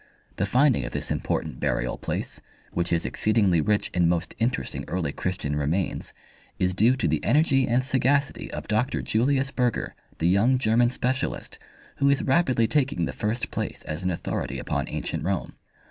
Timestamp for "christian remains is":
5.11-6.73